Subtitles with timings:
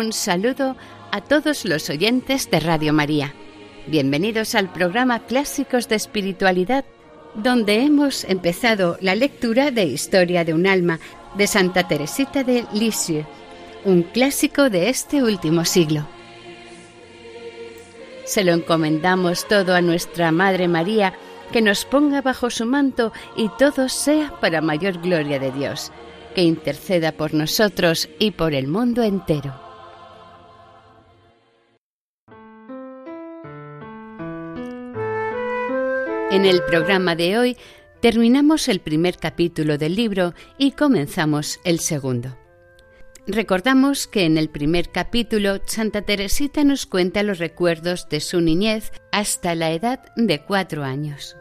[0.00, 0.76] Un saludo
[1.12, 3.34] a todos los oyentes de Radio María.
[3.86, 6.86] Bienvenidos al programa Clásicos de Espiritualidad,
[7.34, 11.00] donde hemos empezado la lectura de Historia de un alma
[11.34, 13.26] de Santa Teresita de Lisieux,
[13.84, 16.06] un clásico de este último siglo.
[18.24, 21.12] Se lo encomendamos todo a nuestra Madre María,
[21.52, 25.92] que nos ponga bajo su manto y todo sea para mayor gloria de Dios,
[26.34, 29.69] que interceda por nosotros y por el mundo entero.
[36.40, 37.58] En el programa de hoy
[38.00, 42.34] terminamos el primer capítulo del libro y comenzamos el segundo.
[43.26, 48.90] Recordamos que en el primer capítulo Santa Teresita nos cuenta los recuerdos de su niñez
[49.12, 51.36] hasta la edad de cuatro años.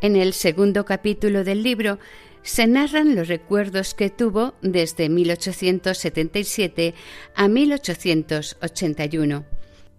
[0.00, 1.98] En el segundo capítulo del libro
[2.40, 6.94] se narran los recuerdos que tuvo desde 1877
[7.34, 9.44] a 1881,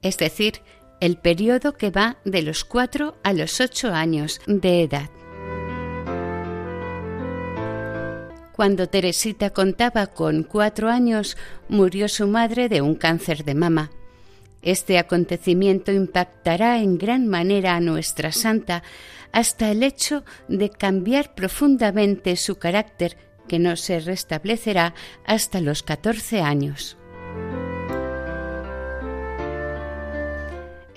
[0.01, 0.63] es decir,
[1.01, 5.09] el periodo que va de los 4 a los 8 años de edad.
[8.53, 11.35] Cuando Teresita contaba con cuatro años,
[11.67, 13.89] murió su madre de un cáncer de mama.
[14.61, 18.83] Este acontecimiento impactará en gran manera a nuestra santa
[19.31, 24.93] hasta el hecho de cambiar profundamente su carácter, que no se restablecerá
[25.25, 26.97] hasta los 14 años.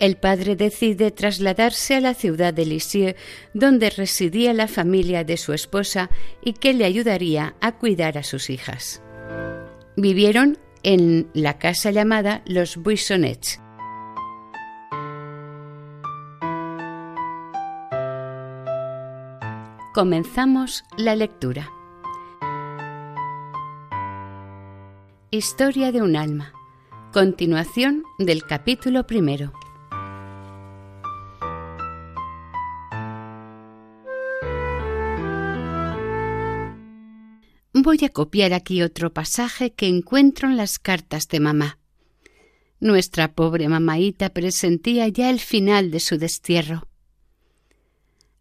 [0.04, 3.16] El padre decide trasladarse a la ciudad de Lisieux,
[3.54, 6.10] donde residía la familia de su esposa
[6.42, 9.02] y que le ayudaría a cuidar a sus hijas.
[9.96, 13.62] Vivieron en la casa llamada Los Buissonets.
[19.94, 21.70] Comenzamos la lectura.
[25.30, 26.52] Historia de un alma.
[27.10, 29.54] Continuación del capítulo primero.
[37.84, 41.78] Voy a copiar aquí otro pasaje que encuentro en las cartas de mamá.
[42.80, 46.88] Nuestra pobre mamaíta presentía ya el final de su destierro.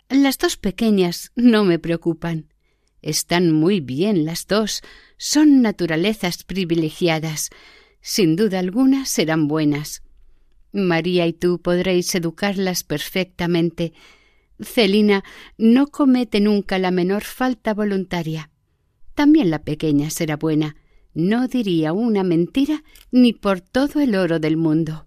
[0.07, 2.53] Las dos pequeñas no me preocupan.
[3.01, 4.81] Están muy bien las dos,
[5.17, 7.49] son naturalezas privilegiadas.
[7.99, 10.03] Sin duda alguna serán buenas.
[10.71, 13.91] María y tú podréis educarlas perfectamente.
[14.61, 15.25] Celina
[15.57, 18.52] no comete nunca la menor falta voluntaria.
[19.15, 20.75] También la pequeña será buena.
[21.13, 25.05] No diría una mentira ni por todo el oro del mundo.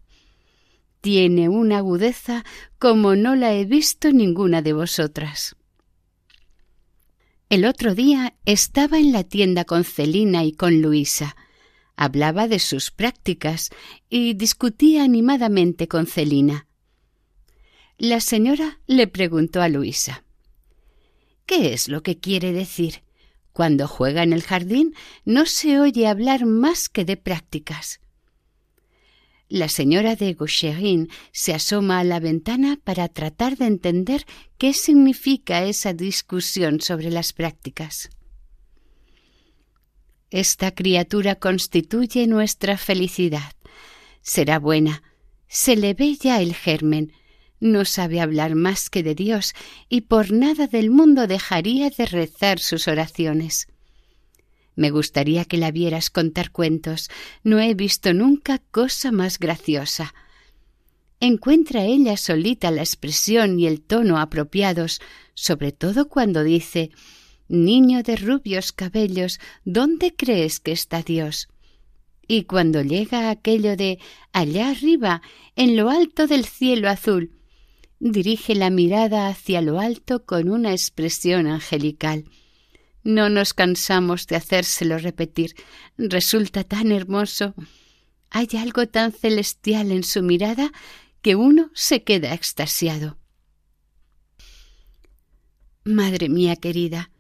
[1.00, 2.44] Tiene una agudeza
[2.78, 5.56] como no la he visto ninguna de vosotras.
[7.48, 11.36] El otro día estaba en la tienda con Celina y con Luisa.
[11.96, 13.70] Hablaba de sus prácticas
[14.10, 16.66] y discutía animadamente con Celina.
[17.98, 20.24] La señora le preguntó a Luisa
[21.46, 23.05] ¿Qué es lo que quiere decir?
[23.56, 24.94] Cuando juega en el jardín
[25.24, 28.00] no se oye hablar más que de prácticas.
[29.48, 34.26] La señora de Gaucherin se asoma a la ventana para tratar de entender
[34.58, 38.10] qué significa esa discusión sobre las prácticas.
[40.28, 43.54] Esta criatura constituye nuestra felicidad.
[44.20, 45.02] Será buena.
[45.48, 47.14] Se le ve ya el germen,
[47.60, 49.54] no sabe hablar más que de Dios
[49.88, 53.68] y por nada del mundo dejaría de rezar sus oraciones.
[54.74, 57.08] Me gustaría que la vieras contar cuentos.
[57.42, 60.14] No he visto nunca cosa más graciosa.
[61.18, 65.00] Encuentra ella solita la expresión y el tono apropiados,
[65.32, 66.90] sobre todo cuando dice
[67.48, 71.48] Niño de rubios cabellos, ¿dónde crees que está Dios?
[72.28, 73.98] Y cuando llega aquello de
[74.32, 75.22] allá arriba,
[75.54, 77.35] en lo alto del cielo azul,
[77.98, 82.24] dirige la mirada hacia lo alto con una expresión angelical.
[83.02, 85.54] No nos cansamos de hacérselo repetir.
[85.96, 87.54] Resulta tan hermoso.
[88.30, 90.72] Hay algo tan celestial en su mirada
[91.22, 93.18] que uno se queda extasiado.
[95.84, 97.10] Madre mía querida,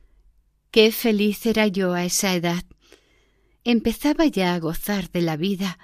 [0.72, 2.64] qué feliz era yo a esa edad.
[3.62, 5.78] Empezaba ya a gozar de la vida,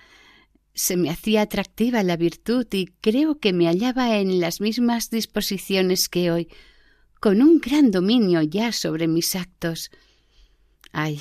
[0.74, 6.08] se me hacía atractiva la virtud y creo que me hallaba en las mismas disposiciones
[6.08, 6.48] que hoy,
[7.20, 9.90] con un gran dominio ya sobre mis actos.
[10.92, 11.20] Ay,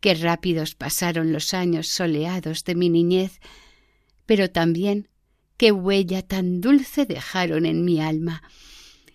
[0.00, 3.40] qué rápidos pasaron los años soleados de mi niñez,
[4.26, 5.08] pero también
[5.56, 8.42] qué huella tan dulce dejaron en mi alma.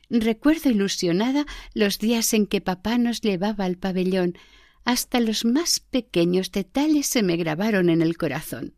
[0.09, 4.37] Recuerdo ilusionada los días en que papá nos llevaba al pabellón,
[4.83, 8.73] hasta los más pequeños detalles se me grabaron en el corazón.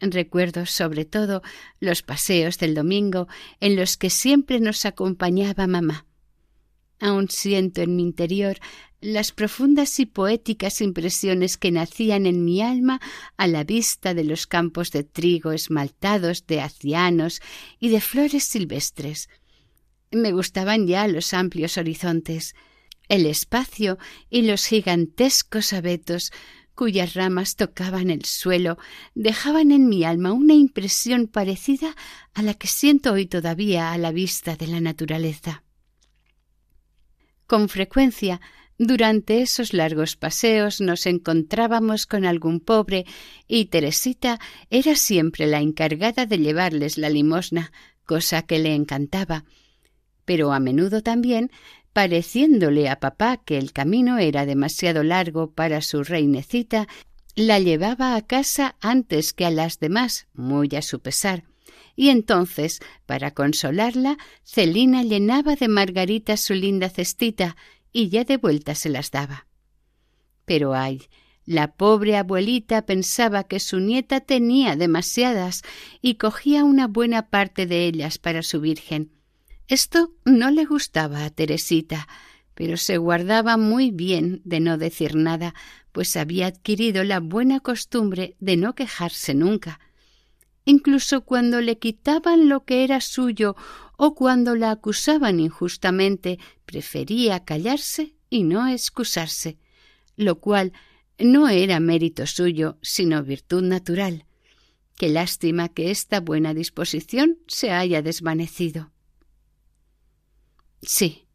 [0.00, 1.42] Recuerdo sobre todo
[1.78, 3.28] los paseos del domingo
[3.60, 6.06] en los que siempre nos acompañaba mamá.
[7.00, 8.58] Aún siento en mi interior
[9.00, 13.00] las profundas y poéticas impresiones que nacían en mi alma
[13.36, 17.40] a la vista de los campos de trigo esmaltados de acianos
[17.78, 19.28] y de flores silvestres.
[20.10, 22.54] Me gustaban ya los amplios horizontes,
[23.08, 23.98] el espacio
[24.28, 26.32] y los gigantescos abetos
[26.80, 28.78] cuyas ramas tocaban el suelo,
[29.14, 31.94] dejaban en mi alma una impresión parecida
[32.32, 35.62] a la que siento hoy todavía a la vista de la naturaleza.
[37.46, 38.40] Con frecuencia,
[38.78, 43.04] durante esos largos paseos nos encontrábamos con algún pobre
[43.46, 44.40] y Teresita
[44.70, 47.72] era siempre la encargada de llevarles la limosna,
[48.06, 49.44] cosa que le encantaba.
[50.24, 51.50] Pero a menudo también
[51.92, 56.88] pareciéndole a papá que el camino era demasiado largo para su reinecita,
[57.34, 61.44] la llevaba a casa antes que a las demás, muy a su pesar.
[61.96, 67.56] Y entonces, para consolarla, Celina llenaba de margaritas su linda cestita
[67.92, 69.46] y ya de vuelta se las daba.
[70.44, 71.02] Pero ay,
[71.44, 75.62] la pobre abuelita pensaba que su nieta tenía demasiadas
[76.00, 79.10] y cogía una buena parte de ellas para su Virgen,
[79.70, 82.08] esto no le gustaba a Teresita,
[82.54, 85.54] pero se guardaba muy bien de no decir nada,
[85.92, 89.78] pues había adquirido la buena costumbre de no quejarse nunca.
[90.64, 93.54] Incluso cuando le quitaban lo que era suyo
[93.96, 99.56] o cuando la acusaban injustamente, prefería callarse y no excusarse,
[100.16, 100.72] lo cual
[101.20, 104.26] no era mérito suyo, sino virtud natural.
[104.96, 108.90] Qué lástima que esta buena disposición se haya desvanecido.
[110.82, 111.26] Sí,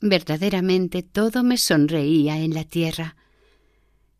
[0.00, 3.16] verdaderamente todo me sonreía en la tierra.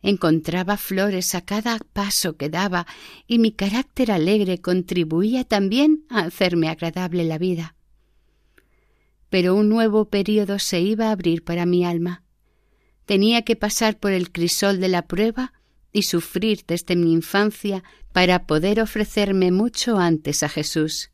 [0.03, 2.87] Encontraba flores a cada paso que daba
[3.27, 7.77] y mi carácter alegre contribuía también a hacerme agradable la vida.
[9.31, 12.25] Pero un nuevo período se iba a abrir para mi alma.
[13.07, 15.53] Tenía que pasar por el crisol de la prueba
[15.93, 21.12] y sufrir desde mi infancia para poder ofrecerme mucho antes a Jesús.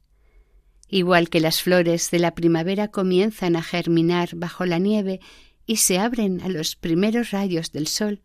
[0.88, 5.21] Igual que las flores de la primavera comienzan a germinar bajo la nieve
[5.66, 8.23] y se abren a los primeros rayos del sol,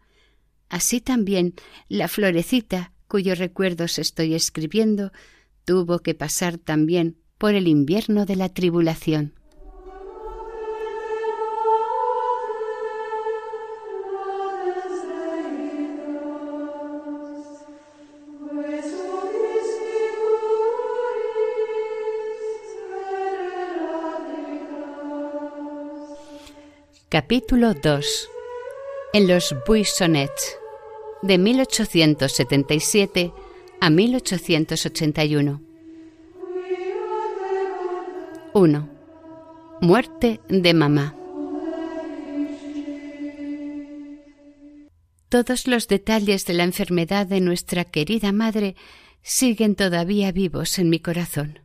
[0.69, 1.55] así también
[1.89, 5.11] la florecita cuyos recuerdos estoy escribiendo
[5.65, 9.33] tuvo que pasar también por el invierno de la tribulación.
[27.13, 28.29] Capítulo 2
[29.13, 30.57] En los Buissonets
[31.21, 33.31] de 1877
[33.79, 35.61] a 1881
[38.55, 38.89] 1.
[39.81, 41.15] Muerte de mamá
[45.29, 48.75] Todos los detalles de la enfermedad de nuestra querida madre
[49.21, 51.59] siguen todavía vivos en mi corazón.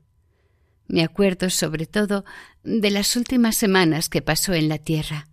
[0.89, 2.27] Me acuerdo sobre todo
[2.65, 5.27] de las últimas semanas que pasó en la tierra.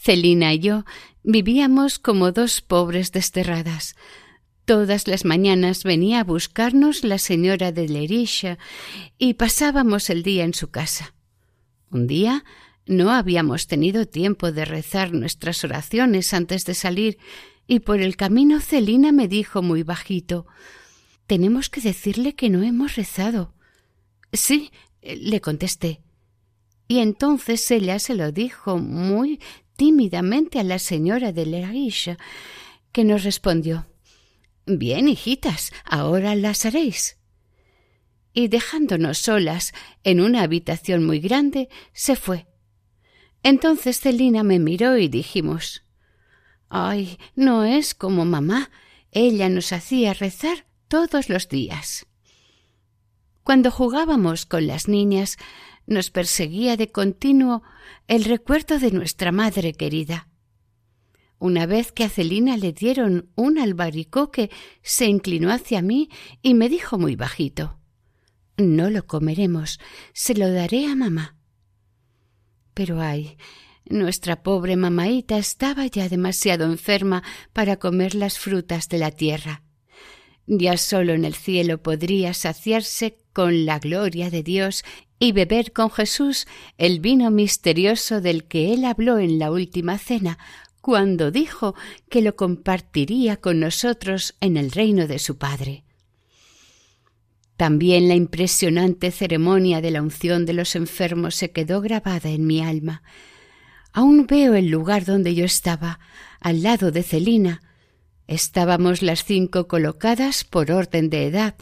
[0.00, 0.84] Celina y yo
[1.22, 3.96] vivíamos como dos pobres desterradas.
[4.64, 8.58] Todas las mañanas venía a buscarnos la señora de Lerisha
[9.18, 11.14] y pasábamos el día en su casa.
[11.90, 12.44] Un día
[12.86, 17.18] no habíamos tenido tiempo de rezar nuestras oraciones antes de salir
[17.66, 20.46] y por el camino Celina me dijo muy bajito
[21.26, 23.54] Tenemos que decirle que no hemos rezado.
[24.32, 24.70] Sí,
[25.02, 26.00] le contesté.
[26.88, 29.40] Y entonces ella se lo dijo muy
[29.78, 32.18] tímidamente a la señora de Leriche,
[32.90, 33.86] que nos respondió
[34.66, 37.16] Bien, hijitas, ahora las haréis.
[38.34, 42.48] Y dejándonos solas en una habitación muy grande, se fue.
[43.44, 45.84] Entonces Celina me miró y dijimos
[46.68, 48.70] Ay, no es como mamá.
[49.12, 52.04] Ella nos hacía rezar todos los días.
[53.44, 55.38] Cuando jugábamos con las niñas,
[55.88, 57.62] nos perseguía de continuo
[58.06, 60.28] el recuerdo de nuestra madre querida.
[61.38, 64.50] Una vez que a Celina le dieron un albaricoque,
[64.82, 66.10] se inclinó hacia mí
[66.42, 67.78] y me dijo muy bajito
[68.56, 69.80] No lo comeremos,
[70.12, 71.36] se lo daré a mamá.
[72.74, 73.38] Pero ay,
[73.86, 79.62] nuestra pobre mamaíta estaba ya demasiado enferma para comer las frutas de la tierra.
[80.50, 84.82] Ya solo en el cielo podría saciarse con la gloria de Dios
[85.18, 86.46] y beber con Jesús
[86.78, 90.38] el vino misterioso del que él habló en la última cena,
[90.80, 91.74] cuando dijo
[92.08, 95.84] que lo compartiría con nosotros en el reino de su Padre.
[97.58, 102.62] También la impresionante ceremonia de la unción de los enfermos se quedó grabada en mi
[102.62, 103.02] alma.
[103.92, 106.00] Aún veo el lugar donde yo estaba,
[106.40, 107.60] al lado de Celina.
[108.28, 111.56] Estábamos las cinco colocadas por orden de edad,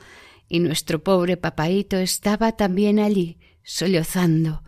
[0.48, 4.64] y nuestro pobre papaíto estaba también allí, sollozando.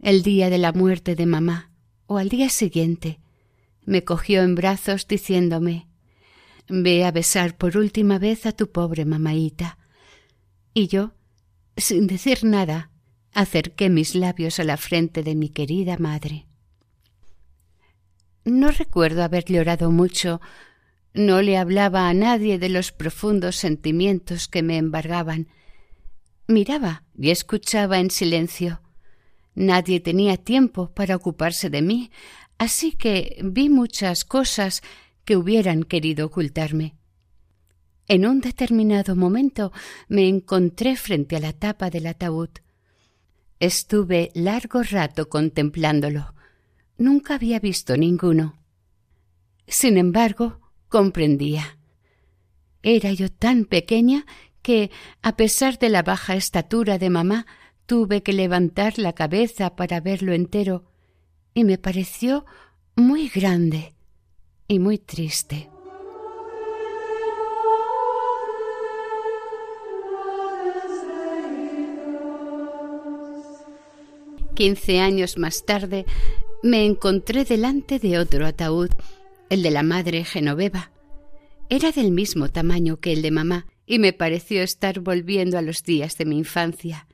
[0.00, 1.70] El día de la muerte de mamá,
[2.06, 3.20] o al día siguiente,
[3.84, 5.86] me cogió en brazos diciéndome
[6.68, 9.78] Ve a besar por última vez a tu pobre mamaíta.
[10.74, 11.12] Y yo,
[11.76, 12.90] sin decir nada,
[13.32, 16.46] acerqué mis labios a la frente de mi querida madre.
[18.44, 20.40] No recuerdo haber llorado mucho,
[21.14, 25.48] no le hablaba a nadie de los profundos sentimientos que me embargaban.
[26.46, 28.80] Miraba y escuchaba en silencio.
[29.54, 32.10] Nadie tenía tiempo para ocuparse de mí,
[32.58, 34.82] así que vi muchas cosas
[35.24, 36.94] que hubieran querido ocultarme.
[38.06, 39.72] En un determinado momento
[40.08, 42.50] me encontré frente a la tapa del ataúd.
[43.60, 46.34] Estuve largo rato contemplándolo.
[46.98, 48.58] Nunca había visto ninguno.
[49.66, 50.59] Sin embargo,
[50.90, 51.78] comprendía.
[52.82, 54.26] Era yo tan pequeña
[54.60, 54.90] que,
[55.22, 57.46] a pesar de la baja estatura de mamá,
[57.86, 60.84] tuve que levantar la cabeza para verlo entero
[61.54, 62.44] y me pareció
[62.94, 63.94] muy grande
[64.68, 65.70] y muy triste.
[74.54, 76.04] Quince años más tarde
[76.62, 78.90] me encontré delante de otro ataúd,
[79.50, 80.92] el de la madre Genoveva.
[81.68, 85.82] Era del mismo tamaño que el de mamá y me pareció estar volviendo a los
[85.82, 87.08] días de mi infancia.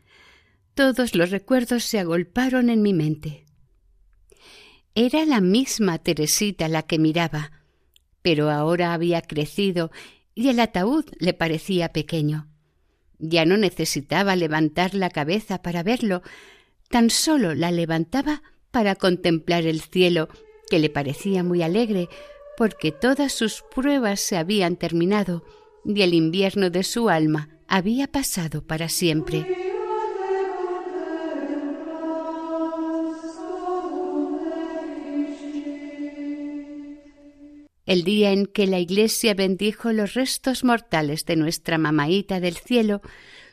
[0.75, 3.47] Todos los recuerdos se agolparon en mi mente.
[4.95, 7.52] Era la misma Teresita la que miraba,
[8.21, 9.90] pero ahora había crecido
[10.35, 12.49] y el ataúd le parecía pequeño.
[13.19, 16.23] Ya no necesitaba levantar la cabeza para verlo,
[16.90, 20.28] tan solo la levantaba para contemplar el cielo,
[20.71, 22.09] que le parecía muy alegre,
[22.57, 25.45] porque todas sus pruebas se habían terminado
[25.85, 29.47] y el invierno de su alma había pasado para siempre.
[37.87, 43.01] El día en que la Iglesia bendijo los restos mortales de nuestra mamaíta del cielo,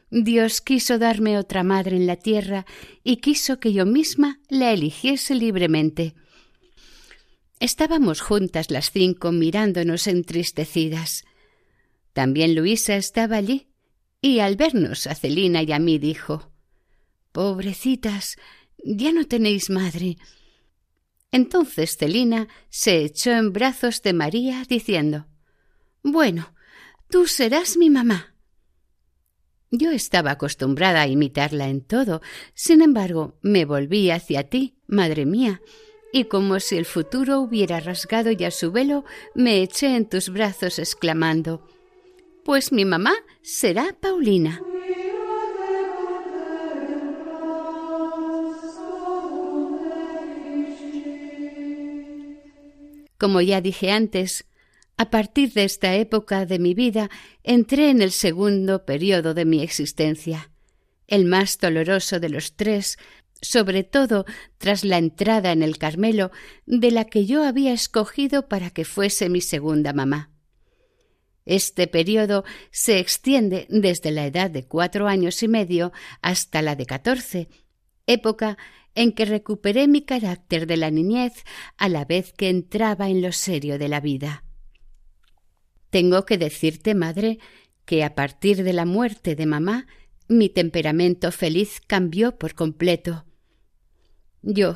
[0.10, 2.66] Dios quiso darme otra madre en la tierra
[3.04, 6.16] y quiso que yo misma la eligiese libremente.
[7.64, 11.24] Estábamos juntas las cinco mirándonos entristecidas.
[12.12, 13.70] También Luisa estaba allí,
[14.20, 16.52] y al vernos a Celina y a mí dijo
[17.32, 18.36] Pobrecitas,
[18.84, 20.18] ya no tenéis madre.
[21.32, 25.28] Entonces Celina se echó en brazos de María, diciendo
[26.04, 26.54] Bueno,
[27.10, 28.36] tú serás mi mamá.
[29.72, 32.22] Yo estaba acostumbrada a imitarla en todo,
[32.56, 35.62] sin embargo, me volví hacia ti, madre mía,
[36.14, 39.04] y como si el futuro hubiera rasgado ya su velo,
[39.34, 41.68] me eché en tus brazos exclamando
[42.46, 44.62] Pues mi mamá será Paulina.
[53.18, 54.46] Como ya dije antes,
[54.98, 57.10] a partir de esta época de mi vida
[57.42, 60.52] entré en el segundo periodo de mi existencia,
[61.08, 63.00] el más doloroso de los tres,
[63.44, 64.26] sobre todo
[64.58, 66.32] tras la entrada en el Carmelo
[66.66, 70.32] de la que yo había escogido para que fuese mi segunda mamá.
[71.46, 76.86] Este periodo se extiende desde la edad de cuatro años y medio hasta la de
[76.86, 77.50] catorce,
[78.08, 78.58] época
[78.96, 81.34] en que recuperé mi carácter de la niñez
[81.78, 84.46] a la vez que entraba en lo serio de la vida.
[85.90, 87.40] Tengo que decirte, madre,
[87.86, 89.88] que a partir de la muerte de mamá
[90.28, 93.26] mi temperamento feliz cambió por completo.
[94.44, 94.76] Yo,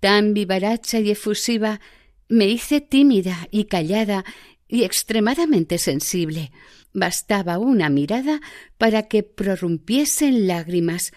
[0.00, 1.80] tan vivaracha y efusiva,
[2.28, 4.24] me hice tímida y callada
[4.66, 6.52] y extremadamente sensible.
[6.94, 8.40] Bastaba una mirada
[8.78, 11.12] para que prorrumpiese en lágrimas,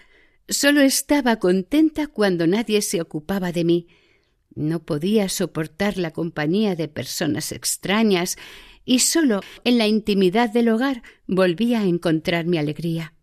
[0.48, 3.88] Solo estaba contenta cuando nadie se ocupaba de mí.
[4.54, 8.36] No podía soportar la compañía de personas extrañas
[8.84, 13.14] y solo en la intimidad del hogar volvía a encontrar mi alegría.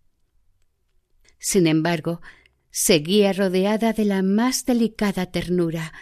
[1.38, 2.22] Sin embargo,
[2.72, 5.94] seguía rodeada de la más delicada ternura.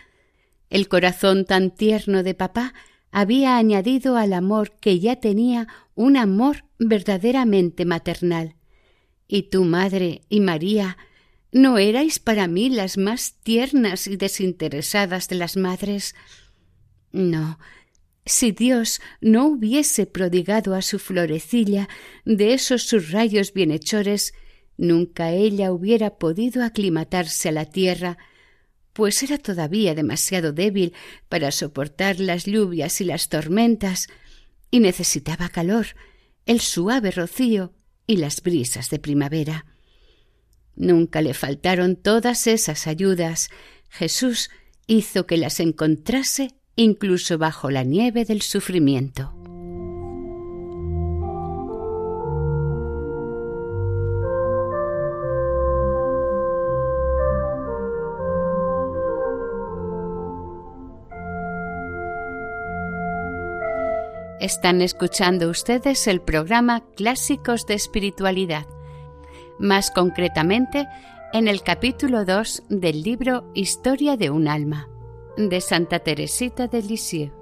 [0.69, 2.73] El corazón tan tierno de papá
[3.11, 8.55] había añadido al amor que ya tenía un amor verdaderamente maternal.
[9.27, 10.97] Y tu madre y María
[11.51, 16.15] no erais para mí las más tiernas y desinteresadas de las madres.
[17.11, 17.57] No,
[18.25, 21.89] si Dios no hubiese prodigado a su florecilla
[22.25, 24.33] de esos sus rayos bienhechores,
[24.79, 28.17] nunca ella hubiera podido aclimatarse a la tierra,
[28.93, 30.93] pues era todavía demasiado débil
[31.27, 34.07] para soportar las lluvias y las tormentas,
[34.71, 35.87] y necesitaba calor,
[36.45, 37.73] el suave rocío
[38.07, 39.65] y las brisas de primavera.
[40.75, 43.49] Nunca le faltaron todas esas ayudas.
[43.89, 44.49] Jesús
[44.87, 49.38] hizo que las encontrase incluso bajo la nieve del sufrimiento.
[64.39, 68.65] Están escuchando ustedes el programa Clásicos de Espiritualidad,
[69.59, 70.87] más concretamente
[71.33, 74.87] en el capítulo 2 del libro Historia de un alma
[75.35, 77.38] de Santa Teresita de Lisieux.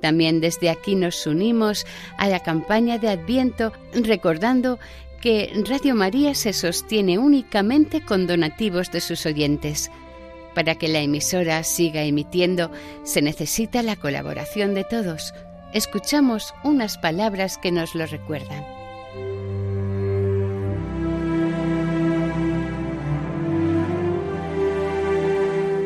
[0.00, 1.86] También desde aquí nos unimos
[2.18, 4.78] a la campaña de Adviento recordando
[5.20, 9.90] que Radio María se sostiene únicamente con donativos de sus oyentes.
[10.54, 12.70] Para que la emisora siga emitiendo
[13.04, 15.34] se necesita la colaboración de todos.
[15.72, 18.64] Escuchamos unas palabras que nos lo recuerdan.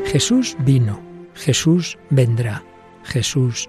[0.06, 1.02] Jesús vino,
[1.34, 2.62] Jesús vendrá,
[3.02, 3.68] Jesús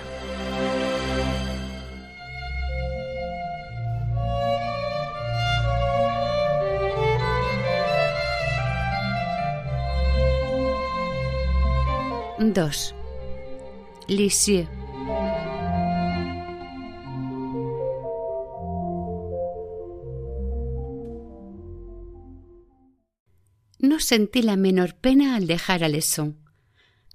[12.53, 12.93] Dos.
[14.09, 14.67] Lisieux.
[23.79, 26.39] No sentí la menor pena al dejar a Lesson.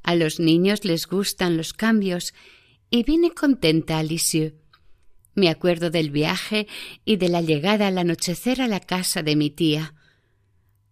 [0.03, 2.33] A los niños les gustan los cambios
[2.88, 4.55] y vine contenta a Lisieux.
[5.35, 6.66] Me acuerdo del viaje
[7.05, 9.92] y de la llegada al anochecer a la casa de mi tía.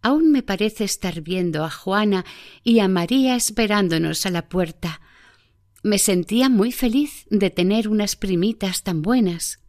[0.05, 2.27] Aún me parece estar viendo a Juana
[2.63, 5.01] y a María esperándonos a la puerta.
[5.83, 9.61] Me sentía muy feliz de tener unas primitas tan buenas.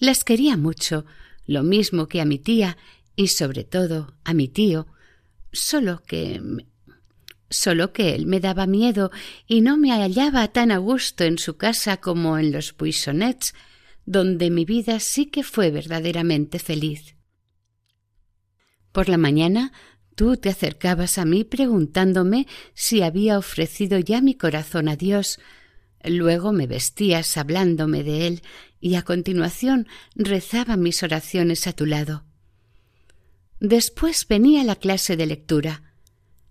[0.00, 1.06] Las quería mucho,
[1.46, 2.76] lo mismo que a mi tía
[3.14, 4.88] y sobre todo a mi tío,
[5.52, 6.42] solo que
[7.48, 9.12] solo que él me daba miedo
[9.46, 13.54] y no me hallaba tan a gusto en su casa como en los Buissonets,
[14.06, 17.14] donde mi vida sí que fue verdaderamente feliz.
[18.92, 19.72] Por la mañana
[20.14, 25.38] Tú te acercabas a mí preguntándome si había ofrecido ya mi corazón a Dios.
[26.04, 28.42] Luego me vestías hablándome de Él
[28.80, 32.24] y a continuación rezaba mis oraciones a tu lado.
[33.58, 35.94] Después venía la clase de lectura.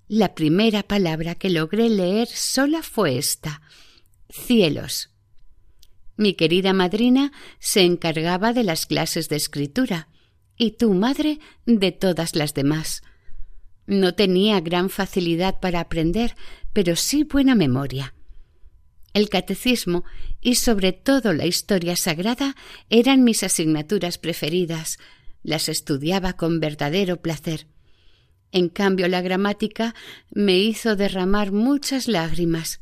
[0.08, 3.62] La primera palabra que logré leer sola fue esta
[4.30, 5.10] cielos.
[6.16, 10.08] Mi querida madrina se encargaba de las clases de escritura
[10.62, 13.02] y tu madre de todas las demás.
[13.88, 16.36] No tenía gran facilidad para aprender,
[16.72, 18.14] pero sí buena memoria.
[19.16, 20.04] El catecismo
[20.40, 22.56] y sobre todo la historia sagrada
[22.92, 25.00] eran mis asignaturas preferidas.
[25.42, 27.66] Las estudiaba con verdadero placer.
[28.52, 29.96] En cambio, la gramática
[30.30, 32.82] me hizo derramar muchas lágrimas.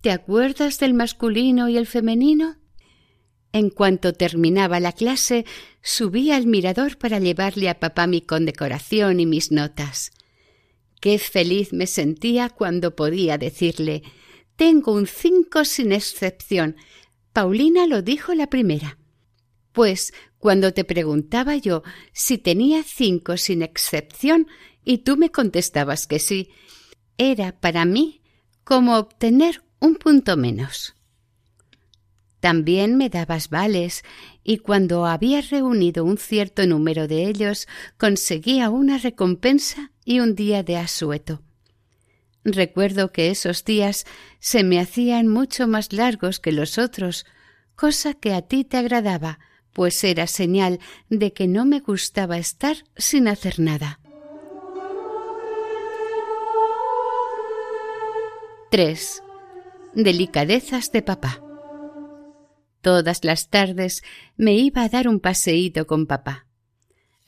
[0.00, 2.56] ¿Te acuerdas del masculino y el femenino?
[3.56, 5.46] En cuanto terminaba la clase,
[5.82, 10.10] subí al mirador para llevarle a papá mi condecoración y mis notas.
[11.00, 14.02] Qué feliz me sentía cuando podía decirle
[14.56, 16.76] Tengo un cinco sin excepción.
[17.32, 18.98] Paulina lo dijo la primera.
[19.72, 24.48] Pues cuando te preguntaba yo si tenía cinco sin excepción
[24.84, 26.50] y tú me contestabas que sí,
[27.16, 28.20] era para mí
[28.64, 30.95] como obtener un punto menos.
[32.46, 34.04] También me dabas vales,
[34.44, 37.66] y cuando había reunido un cierto número de ellos,
[37.98, 41.42] conseguía una recompensa y un día de asueto.
[42.44, 44.04] Recuerdo que esos días
[44.38, 47.26] se me hacían mucho más largos que los otros,
[47.74, 49.40] cosa que a ti te agradaba,
[49.72, 50.78] pues era señal
[51.10, 53.98] de que no me gustaba estar sin hacer nada.
[58.70, 59.22] 3.
[59.94, 61.40] Delicadezas de papá.
[62.80, 64.02] Todas las tardes
[64.36, 66.46] me iba a dar un paseíto con papá.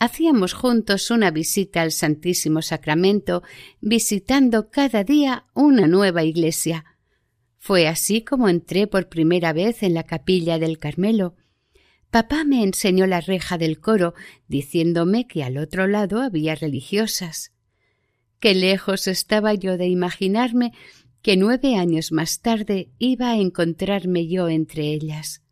[0.00, 3.42] Hacíamos juntos una visita al Santísimo Sacramento,
[3.80, 6.84] visitando cada día una nueva iglesia.
[7.58, 11.34] Fue así como entré por primera vez en la capilla del Carmelo.
[12.10, 14.14] Papá me enseñó la reja del coro,
[14.46, 17.52] diciéndome que al otro lado había religiosas.
[18.38, 20.72] Qué lejos estaba yo de imaginarme
[21.22, 25.42] que nueve años más tarde iba a encontrarme yo entre ellas.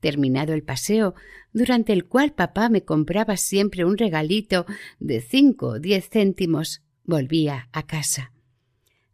[0.00, 1.14] Terminado el paseo,
[1.52, 4.66] durante el cual papá me compraba siempre un regalito
[4.98, 8.32] de cinco o diez céntimos, volvía a casa.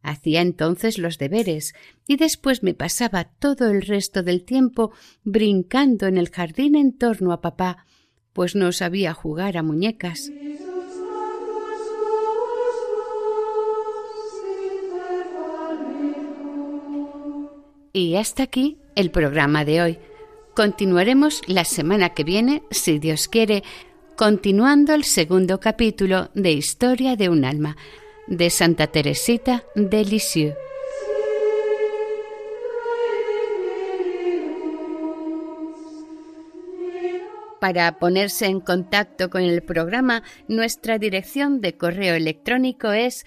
[0.03, 1.75] Hacía entonces los deberes
[2.07, 4.93] y después me pasaba todo el resto del tiempo
[5.25, 7.85] brincando en el jardín en torno a papá,
[8.33, 10.31] pues no sabía jugar a muñecas.
[17.93, 19.99] Y hasta aquí el programa de hoy.
[20.55, 23.65] Continuaremos la semana que viene, si Dios quiere,
[24.17, 27.77] continuando el segundo capítulo de Historia de un alma
[28.29, 30.55] de Santa Teresita de Lisieux.
[37.61, 43.27] Para ponerse en contacto con el programa, nuestra dirección de correo electrónico es